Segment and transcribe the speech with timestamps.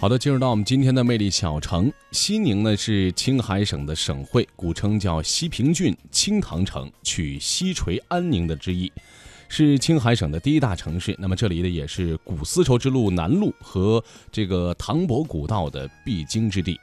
[0.00, 8.92] 好的，进入到我们今天的魅力小城西宁呢，是青海省的省会，古称叫西平郡、青塘城，取西垂安宁的之意，
[9.48, 11.16] 是青海省的第一大城市。
[11.18, 16.78] 那么这里呢，也是古丝绸之路南路和这个唐博古道的必经之地。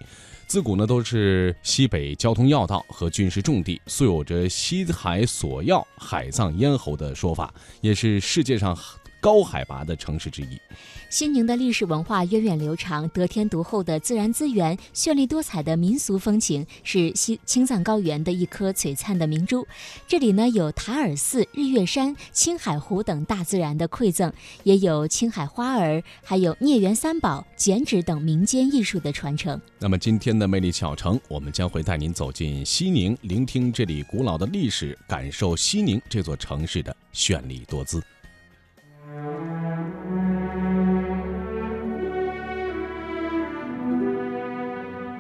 [0.46, 8.78] 自古呢，都是西北交通要道和军事重地，素有着“西海索要，海葬咽喉”的说法，也是世界上
[9.26, 10.62] 高海拔的城市之一。
[11.10, 19.66] 西宁的历史文化源远流长，得天独厚的自然资源，绚丽多彩的民俗风情，是西青藏高原的一颗璀璨的明珠。
[20.08, 29.60] 这里呢有塔尔寺、日月山、青海湖等大自然的馈赠，也有青海花儿，还有孽缘三宝、剪纸等民间艺术的传承。
[29.80, 38.04] 那么今天的魅力小城，我们将会带您走进西宁，聆听这里古老的历史，感受西宁这座城市的绚丽多姿。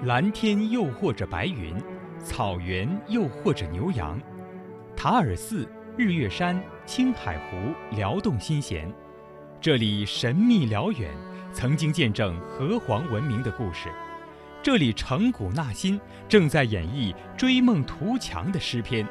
[0.05, 1.73] 蓝天诱惑着白云，
[2.23, 4.21] 草原诱惑着牛羊，
[4.95, 5.67] 塔尔寺、
[5.97, 8.87] 日月山、青海湖撩动心弦。
[9.59, 11.09] 这里神秘辽远，
[11.51, 13.89] 曾经见证河皇文明的故事。
[14.61, 19.07] 这里成古纳新，正在演绎追梦图强的诗篇。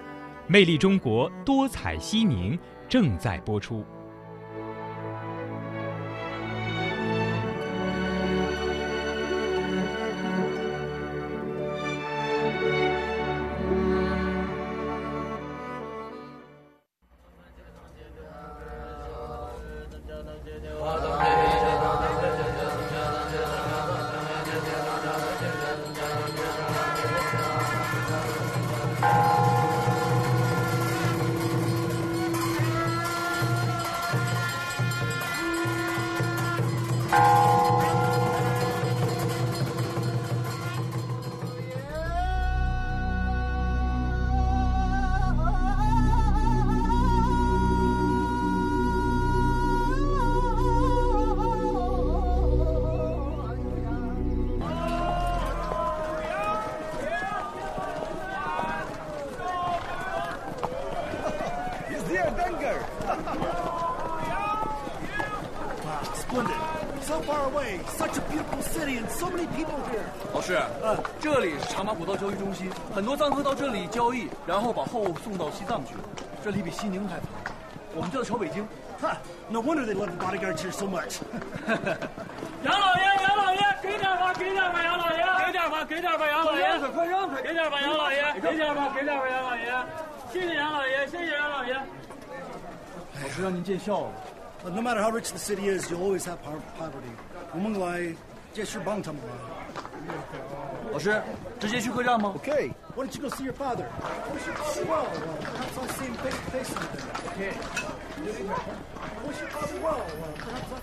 [0.46, 2.56] 魅力中国，多彩西宁
[2.88, 3.84] 正在播出。
[70.32, 75.94] 老师，嗯，这里是茶马古道交易中心，很多藏客到这里交易，然后把货物送到西藏去。
[76.42, 77.24] 这里比西宁还繁
[77.94, 78.66] 我们就要朝北京。
[79.48, 81.20] No wonder they love the bodyguards here so much.
[82.64, 89.72] 杨老爷，杨老爷，给点吧，给点吧，杨老爷，给点吧，给点吧，杨老爷，快让开，给点吧，杨老爷，给点吧，给点吧，杨老爷，
[90.32, 91.76] 谢谢杨老爷，谢谢杨老爷。
[93.22, 94.12] 老师让您见笑了。
[94.64, 96.38] But no matter how rich the city is, you always have
[96.78, 97.12] poverty.
[97.52, 98.14] 我们来
[98.52, 99.20] 借势帮他们。
[100.92, 101.22] 老师，
[101.58, 102.72] 直接去客栈吗？Okay.
[102.94, 103.86] Why don't you go see your father?
[104.86, 105.06] Well,
[105.40, 106.72] perhaps I'll see him face to face.
[107.34, 107.52] Okay.
[109.26, 110.02] Wish your father well.
[110.38, 110.80] Perhaps I'll...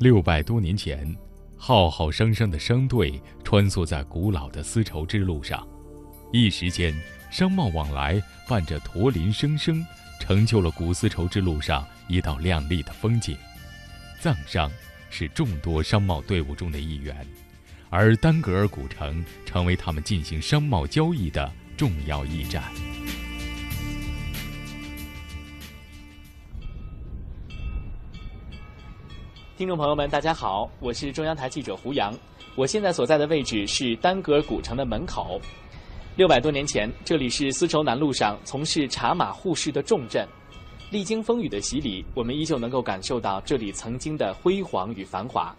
[0.00, 1.16] 六百多年前，
[1.66, 5.66] 浩浩汤汤的商队穿梭在古老的丝绸之路上，
[6.30, 6.94] 一时间，
[7.30, 9.82] 商贸往来伴着驼铃声声。
[10.20, 13.34] 成就了古丝绸之路上一道亮丽的风景。
[14.20, 14.70] 藏商
[15.08, 17.26] 是众多商贸队伍中的一员，
[17.88, 22.62] 而丹格尔古城成为他们进行商贸交易的重要驿站。
[29.56, 32.12] 听众朋友们，大家好，我是中央台记者胡杨，
[32.56, 35.40] 我现在所在的位置是丹格尔古城的门口。
[36.16, 40.26] 六百多年前，这里是丝绸南路上从事茶马互市的重镇。
[40.90, 45.54] 历经风雨的洗礼，我们依旧能够感受到这里曾经的辉煌与繁华。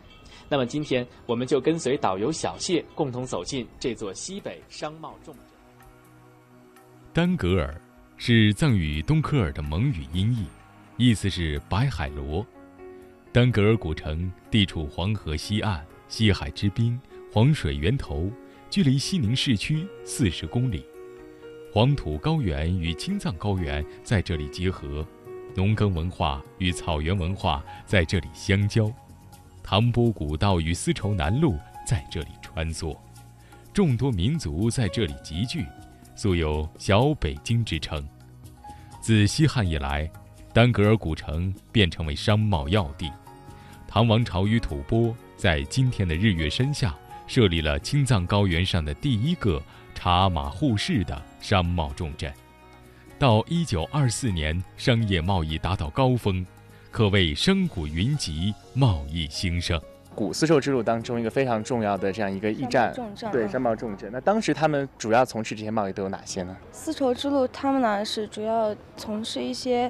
[0.50, 5.44] 那么，今天我们就跟随导游小谢，共同走进这座西北商贸重镇。
[7.14, 7.74] 丹格尔
[8.18, 10.46] 是藏语东科尔的蒙语音译，
[10.98, 12.46] 意思是白海螺。
[13.36, 16.98] 丹格尔古城地处黄河西岸，西海之滨，
[17.34, 18.32] 黄水源头。
[18.70, 20.86] 距离西宁市区四十公里，
[21.70, 25.06] 黄土高原与青藏高原在这里结合，
[25.54, 28.90] 农耕文化与草原文化在这里相交，
[29.62, 32.98] 唐波古道与丝绸南路在这里穿梭，
[33.74, 35.66] 众多民族在这里集聚，
[36.16, 38.02] 素有“小北京”之称。
[39.02, 40.10] 自西汉以来，
[40.54, 43.12] 丹格尔古城便成为商贸要地。
[43.96, 46.94] 唐王朝与吐蕃在今天的日月山下。
[47.28, 49.60] 设立了青藏高原上的第一个
[49.94, 52.30] 茶马互市的商贸重镇，
[53.18, 56.46] 到一九二四年，商业贸易达到高峰，
[56.92, 59.82] 可谓商贾云集，贸易兴盛。
[60.14, 62.94] 古丝绸之路当中一个非常重要的这样一个驿站，
[63.32, 64.10] 对商贸重镇。
[64.12, 66.56] 那当时他们主要从事这些贸易都有哪些呢？
[66.74, 69.90] 丝绸之路他们呢是主要从事一些，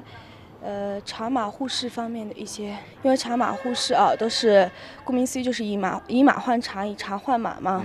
[0.66, 4.68] 呃茶马互市方面的一些，因为茶马互市啊都是
[5.04, 7.84] 顾名思义就是以马以马换茶，以茶换马嘛。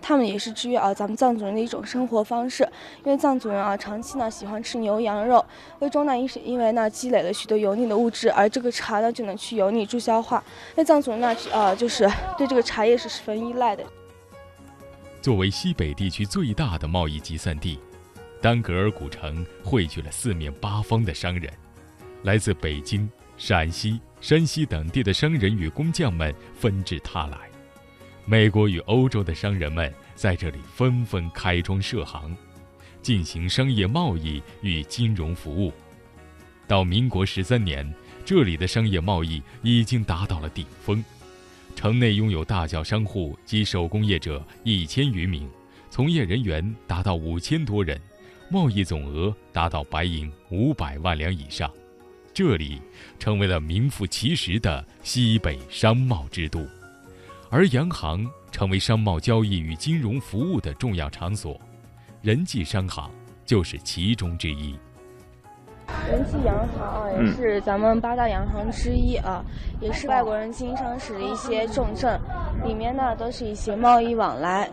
[0.00, 2.66] 他们也是制约啊咱们藏族人的一种生活方式，
[3.04, 5.44] 因为藏族人啊长期呢喜欢吃牛羊肉，
[5.80, 10.42] 胃中呢因是因为呢积累了许多油腻的物质，而这个茶呢就能去油腻助消化。
[10.76, 13.84] 那藏族人呢呃就是对这个茶叶是十分依赖的。
[15.20, 17.78] 作为西北地区最大的贸易集散地，
[18.40, 21.52] 丹格尔古城汇聚了四面八方的商人，
[22.22, 27.38] 来自北京、陕西、山西等地的商人与工匠们纷至沓来。
[28.24, 32.36] 美国与欧洲的商人们在这里纷纷开庄设行，
[33.00, 35.72] 进行商业贸易与金融服务。
[36.66, 37.90] 到民国十三年，
[38.24, 41.02] 这里的商业贸易已经达到了顶峰，
[41.74, 45.48] 城内拥有大小商户及手工业者一千余名，
[45.88, 47.98] 从业人员达到五千多人，
[48.50, 51.72] 贸易总额达到白银五百万两以上。
[52.38, 52.80] 这里
[53.18, 56.64] 成为了名副其实的西北商贸之都。
[57.50, 61.60] 而洋行成为商贸交易与金融服务的重要场所，
[62.22, 63.10] 人济商行
[63.44, 64.78] 就是其中之一。
[66.08, 69.44] 人济洋行啊，也是咱们八大洋行之一啊，
[69.80, 72.20] 也是外国人经商时的一些重镇，
[72.64, 74.70] 里面呢都是一些贸易往来。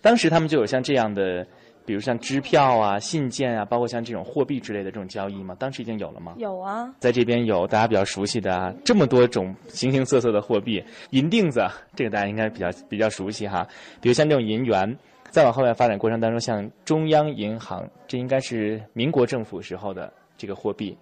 [0.00, 1.44] 当时他们就有像这样的。
[1.88, 5.56] 比如像支票啊、信件啊，包括像这种货币之类的这种交易吗？
[5.58, 6.34] 当时已经有了吗？
[6.36, 13.66] 有啊，在这边有大家比较熟悉的啊，这么多种形形色色的货币，银锭子这个大家应该比较比较熟悉哈。
[14.02, 14.98] 比如像这种银元，
[15.30, 20.94] 再往后面发展过程当中，像中央银行，这应该是民国政府时候的这个货币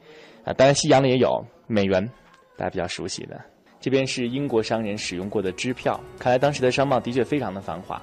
[0.44, 0.52] 啊。
[0.52, 2.00] 当然西洋的也有美元，
[2.56, 3.40] 大家比较熟悉的。
[3.80, 8.00] 这边是英国商人使用过的支票，看来当时的商贸的确非常的繁华。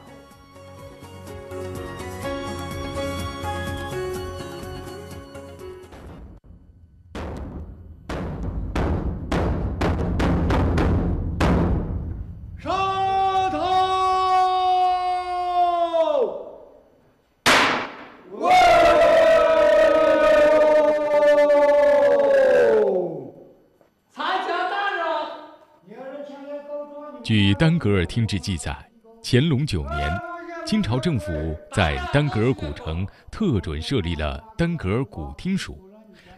[27.24, 28.75] 据丹格尔厅志记载，
[29.24, 30.22] 乾隆九年，
[30.66, 35.80] 清朝政府在丹格尔古城特准设立了丹格尔古厅署，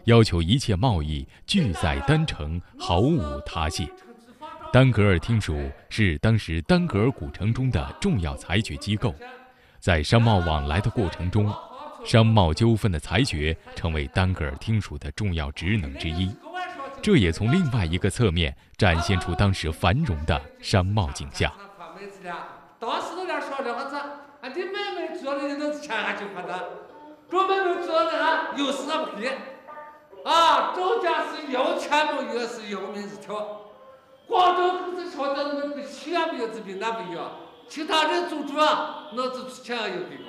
[0.04, 3.84] 要求一切贸易俱在丹城，毫无他谢。
[4.72, 9.12] 丹格尔厅署是当时丹格尔古城中的重要裁决机构，
[9.80, 11.52] 在商贸往来的过程中，
[12.04, 16.30] 商贸纠纷的裁决成为丹格尔厅署的重要职能之一。
[17.06, 21.52] 这也从另外一个侧面展现出当时繁荣的商贸景象。
[22.80, 26.68] 当时都在说这样子，啊，你买卖做的人都是钱还就花的，
[27.30, 29.28] 做买卖做的哈又是不屁，
[30.24, 33.36] 啊，周家是又钱不有是又名是条，
[34.26, 37.30] 广州可是说的那个钱没有治病那不一样，
[37.68, 40.26] 其他人做主啊，那是出钱有地方。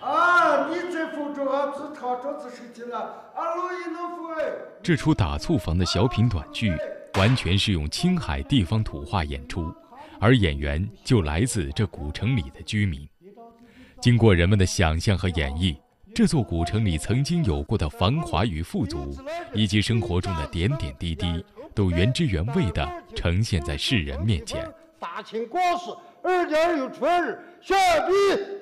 [0.00, 0.68] 啊！
[0.68, 2.98] 你这副桌子套桌子设计了，
[3.34, 4.44] 啊，录音能付哎。
[4.82, 6.76] 这出打醋房的小品短剧，
[7.14, 9.74] 完全是用青海地方土话演出，
[10.20, 13.08] 而演员就来自这古城里的居民。
[14.00, 15.76] 经过人们的想象和演绎，
[16.14, 19.16] 这座古城里曾经有过的繁华与富足，
[19.52, 21.44] 以及生活中的点点滴滴，
[21.74, 24.72] 都原汁原味地呈现在世人面前。
[25.00, 25.90] 大清国事。
[26.22, 28.12] 二点有春儿，下笔。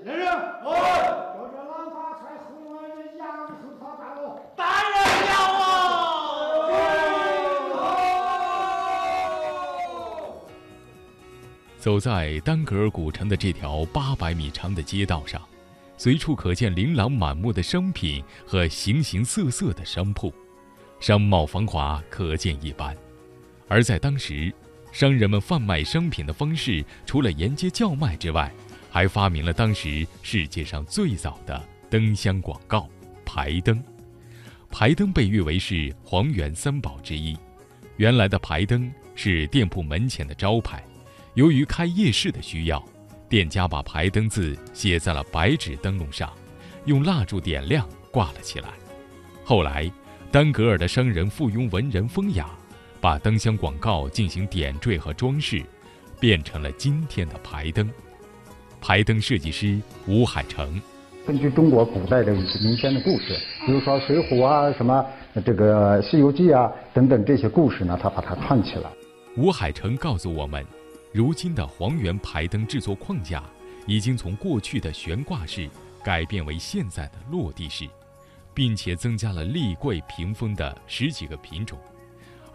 [0.04, 4.38] 来人，哎，叫这郎大才后来的杨树草大路。
[4.54, 4.94] 大人
[5.26, 5.32] 了
[5.62, 5.72] 啊！
[11.78, 15.40] 走在丹格尔古城的这条八百米长的街道上，
[15.96, 20.32] 随处可见琳琅满目的商品和形形色色的商铺，
[21.00, 22.96] 商贸繁华可见一斑。
[23.68, 24.52] 而在当时，
[24.96, 28.50] 商人们贩卖商品的方式，除了沿街叫卖之外，
[28.90, 32.88] 还发明了当时世界上最早的灯箱广告——
[33.22, 33.84] 排灯。
[34.70, 37.36] 排灯被誉为是黄元三宝之一。
[37.98, 40.82] 原来的排灯是店铺门前的招牌，
[41.34, 42.82] 由于开夜市的需要，
[43.28, 46.32] 店家把排灯字写在了白纸灯笼上，
[46.86, 48.70] 用蜡烛点亮挂了起来。
[49.44, 49.92] 后来，
[50.32, 52.48] 丹格尔的商人附庸文人风雅。
[53.06, 55.62] 把灯箱广告进行点缀和装饰，
[56.18, 57.88] 变成了今天的排灯。
[58.80, 60.82] 排灯设计师吴海成，
[61.24, 65.06] 根据中国古代的民间的故事，比如说《水浒》啊、什么
[65.44, 68.90] 这个《西游记》啊等等这些故事呢，他把它串起来。
[69.36, 70.66] 吴海成告诉我们，
[71.12, 73.40] 如今的黄源排灯制作框架
[73.86, 75.70] 已经从过去的悬挂式
[76.02, 77.88] 改变为现在的落地式，
[78.52, 81.78] 并且增加了立柜屏风的十几个品种，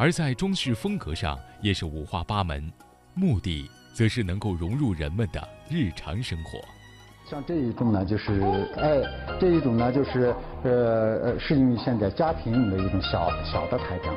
[0.01, 2.73] 而在装饰风格上也是五花八门，
[3.13, 6.59] 目的则是能够融入人们的日常生活。
[7.29, 8.41] 像这一种呢，就是
[8.77, 8.99] 哎，
[9.39, 10.71] 这一种呢，就是呃
[11.21, 14.11] 呃，适用于现在家庭用的一种小小的台灯，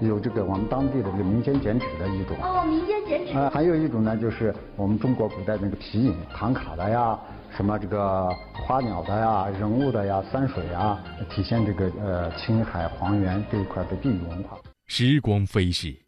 [0.00, 2.34] 有这个我们当地的这个民间剪纸的一种。
[2.40, 3.38] 哦，民间剪纸。
[3.38, 7.18] 啊，还有一种呢，就是我们中国古代那个皮影、唐卡的呀，
[7.54, 8.26] 什么这个
[8.66, 14.56] 花鸟的呀、人物的呀、山水啊，体现这个呃青海黄原这一块的地域文化。
[14.90, 16.06] 时光飞逝，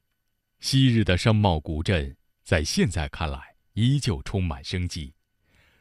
[0.59, 5.13] 昔日的商贸古镇在现在看来依旧充满生机。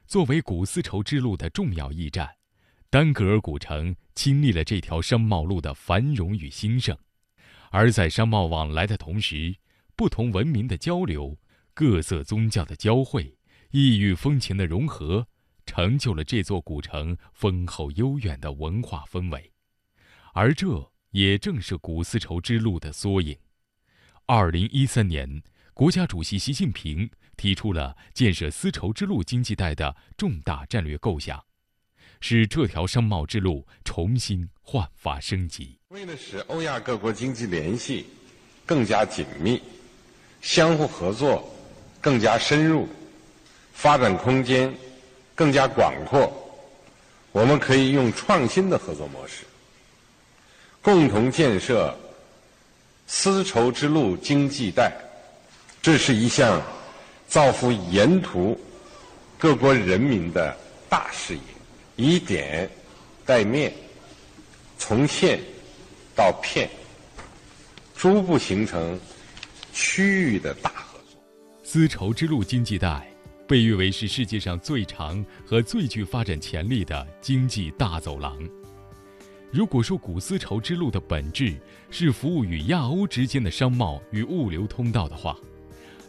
[0.05, 2.29] 作为古丝绸之路的重要驿站，
[2.89, 6.95] 丹格尔古城亲历了这条商贸路的繁荣与兴盛。
[7.71, 9.55] 而在商贸往来的同时，
[9.95, 11.39] 不同文明的交流、
[11.73, 13.33] 各色宗教的交汇、
[13.71, 15.25] 异域风情的融合，
[15.65, 19.53] 成就了这座古城丰厚悠远的文化氛围。
[20.33, 23.37] 而这也正是古丝绸之路的缩影。
[24.25, 25.41] 二零一三年，
[25.73, 27.09] 国家主席习近平。
[27.39, 31.41] 提出了建设丝绸之路经济带的重大战略构想，
[32.19, 35.79] 使这条商贸之路重新焕发生机。
[35.87, 38.07] 为了使欧亚各国经济联系
[38.65, 39.61] 更加紧密，
[40.41, 41.49] 相互合作
[42.01, 42.89] 更加深入，
[43.71, 44.69] 发展空间
[45.33, 46.29] 更加广阔，
[47.31, 49.45] 我们可以用创新的合作模式，
[50.81, 51.97] 共同建设
[53.07, 54.91] 丝绸之路经济带。
[55.81, 56.61] 这是一项。
[57.29, 58.59] 造福沿途
[59.37, 60.57] 各国人民的
[60.89, 61.41] 大事业，
[61.95, 62.67] 以点
[63.23, 63.71] 带面，
[64.79, 65.39] 从线
[66.15, 66.67] 到片，
[67.95, 68.99] 逐步形成
[69.71, 71.21] 区域的大合作。
[71.63, 73.07] 丝绸之路经济带
[73.47, 78.35] 被誉为是世界上最长和最具发展潜力的经济大走廊。
[79.51, 81.55] 如果说古丝绸之路的本质
[81.89, 85.35] 是服务于亚欧之间的商贸与物流通道的话，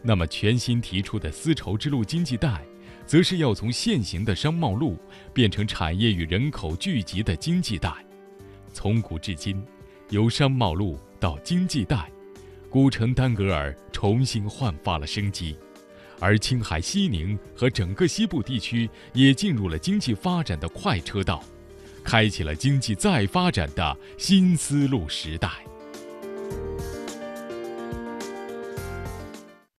[0.03, 2.63] 那么，全新提出的丝绸之路经济带，
[3.07, 4.99] 则是要从现行的商贸路
[5.33, 7.91] 变成产业与人口聚集的经济带。
[8.75, 9.63] 从古至今，
[10.11, 12.11] 由商贸路到经济带，
[12.69, 15.57] 古城丹格尔重新焕发了生机，
[16.19, 21.43] 而青海西宁和整个西部地区也进入了经济发展的快车道，
[22.11, 25.70] 开启了经济再发展的新思路时代。